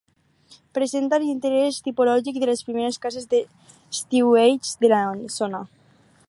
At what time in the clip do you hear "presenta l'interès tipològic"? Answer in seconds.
0.77-2.39